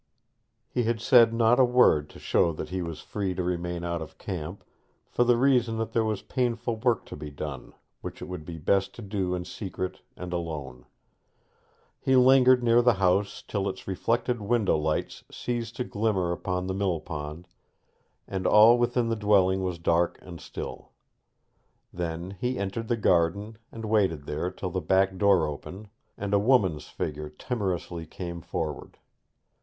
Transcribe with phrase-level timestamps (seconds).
[0.67, 4.01] He had said not a word to show that he was free to remain out
[4.01, 4.63] of camp,
[5.11, 8.57] for the reason that there was painful work to be done, which it would be
[8.57, 10.87] best to do in secret and alone.
[11.99, 16.73] He lingered near the house till its reflected window lights ceased to glimmer upon the
[16.73, 17.47] mill pond,
[18.27, 20.93] and all within the dwelling was dark and still.
[21.93, 26.39] Then he entered the garden and waited there till the back door opened, and a
[26.39, 28.97] woman's figure timorously came forward.